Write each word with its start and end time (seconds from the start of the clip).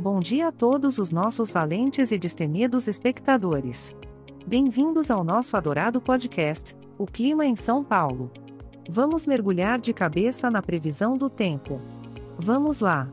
Bom 0.00 0.18
dia 0.18 0.48
a 0.48 0.52
todos 0.52 0.98
os 0.98 1.12
nossos 1.12 1.52
valentes 1.52 2.10
e 2.10 2.18
destemidos 2.18 2.88
espectadores. 2.88 3.94
Bem-vindos 4.44 5.08
ao 5.08 5.22
nosso 5.22 5.56
adorado 5.56 6.00
podcast, 6.00 6.76
O 6.98 7.06
Clima 7.06 7.46
em 7.46 7.54
São 7.54 7.84
Paulo. 7.84 8.28
Vamos 8.90 9.24
mergulhar 9.24 9.78
de 9.78 9.94
cabeça 9.94 10.50
na 10.50 10.60
previsão 10.60 11.16
do 11.16 11.30
tempo. 11.30 11.80
Vamos 12.36 12.80
lá! 12.80 13.08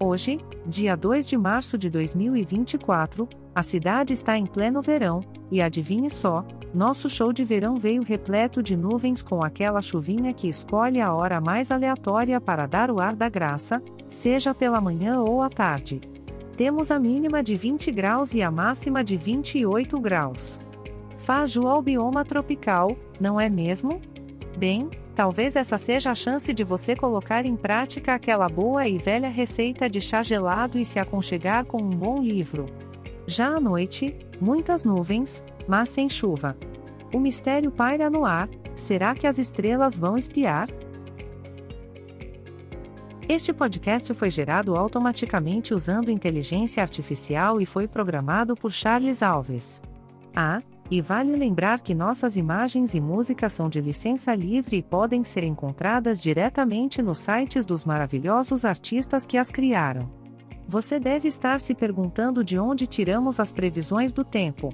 Hoje, 0.00 0.40
dia 0.66 0.96
2 0.96 1.28
de 1.28 1.38
março 1.38 1.78
de 1.78 1.88
2024, 1.88 3.28
a 3.54 3.62
cidade 3.62 4.12
está 4.12 4.36
em 4.36 4.46
pleno 4.46 4.82
verão, 4.82 5.20
e 5.48 5.62
adivinhe 5.62 6.10
só, 6.10 6.44
nosso 6.74 7.08
show 7.08 7.32
de 7.32 7.44
verão 7.44 7.76
veio 7.76 8.02
repleto 8.02 8.60
de 8.64 8.76
nuvens 8.76 9.22
com 9.22 9.44
aquela 9.44 9.80
chuvinha 9.80 10.34
que 10.34 10.48
escolhe 10.48 11.00
a 11.00 11.14
hora 11.14 11.40
mais 11.40 11.70
aleatória 11.70 12.40
para 12.40 12.66
dar 12.66 12.90
o 12.90 13.00
ar 13.00 13.14
da 13.14 13.28
graça, 13.28 13.80
seja 14.10 14.52
pela 14.52 14.80
manhã 14.80 15.20
ou 15.20 15.40
à 15.40 15.48
tarde. 15.48 16.00
Temos 16.56 16.90
a 16.90 16.98
mínima 16.98 17.42
de 17.42 17.54
20 17.54 17.92
graus 17.92 18.32
e 18.32 18.40
a 18.40 18.50
máxima 18.50 19.04
de 19.04 19.14
28 19.14 20.00
graus. 20.00 20.58
Faz 21.18 21.54
ao 21.54 21.82
bioma 21.82 22.24
tropical, 22.24 22.96
não 23.20 23.38
é 23.38 23.48
mesmo? 23.50 24.00
Bem, 24.56 24.88
talvez 25.14 25.54
essa 25.54 25.76
seja 25.76 26.12
a 26.12 26.14
chance 26.14 26.54
de 26.54 26.64
você 26.64 26.96
colocar 26.96 27.44
em 27.44 27.56
prática 27.56 28.14
aquela 28.14 28.48
boa 28.48 28.88
e 28.88 28.96
velha 28.96 29.28
receita 29.28 29.86
de 29.86 30.00
chá 30.00 30.22
gelado 30.22 30.78
e 30.78 30.86
se 30.86 30.98
aconchegar 30.98 31.66
com 31.66 31.82
um 31.82 31.90
bom 31.90 32.22
livro. 32.22 32.64
Já 33.26 33.48
à 33.48 33.60
noite, 33.60 34.16
muitas 34.40 34.82
nuvens, 34.82 35.44
mas 35.68 35.90
sem 35.90 36.08
chuva. 36.08 36.56
O 37.12 37.20
mistério 37.20 37.70
paira 37.70 38.08
no 38.08 38.24
ar: 38.24 38.48
será 38.76 39.14
que 39.14 39.26
as 39.26 39.36
estrelas 39.36 39.98
vão 39.98 40.16
espiar? 40.16 40.68
Este 43.28 43.52
podcast 43.52 44.14
foi 44.14 44.30
gerado 44.30 44.76
automaticamente 44.76 45.74
usando 45.74 46.12
inteligência 46.12 46.80
artificial 46.80 47.60
e 47.60 47.66
foi 47.66 47.88
programado 47.88 48.54
por 48.54 48.70
Charles 48.70 49.20
Alves. 49.20 49.82
Ah, 50.34 50.62
e 50.88 51.00
vale 51.00 51.34
lembrar 51.34 51.80
que 51.80 51.92
nossas 51.92 52.36
imagens 52.36 52.94
e 52.94 53.00
músicas 53.00 53.52
são 53.52 53.68
de 53.68 53.80
licença 53.80 54.32
livre 54.32 54.76
e 54.76 54.82
podem 54.82 55.24
ser 55.24 55.42
encontradas 55.42 56.22
diretamente 56.22 57.02
nos 57.02 57.18
sites 57.18 57.66
dos 57.66 57.84
maravilhosos 57.84 58.64
artistas 58.64 59.26
que 59.26 59.36
as 59.36 59.50
criaram. 59.50 60.08
Você 60.68 61.00
deve 61.00 61.26
estar 61.26 61.60
se 61.60 61.74
perguntando 61.74 62.44
de 62.44 62.56
onde 62.56 62.86
tiramos 62.86 63.40
as 63.40 63.50
previsões 63.50 64.12
do 64.12 64.22
tempo. 64.22 64.72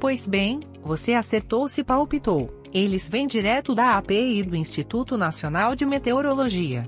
Pois 0.00 0.26
bem, 0.26 0.58
você 0.82 1.14
acertou 1.14 1.68
se 1.68 1.84
palpitou. 1.84 2.50
Eles 2.74 3.08
vêm 3.08 3.28
direto 3.28 3.76
da 3.76 3.96
API 3.96 4.42
do 4.42 4.56
Instituto 4.56 5.16
Nacional 5.16 5.76
de 5.76 5.86
Meteorologia. 5.86 6.84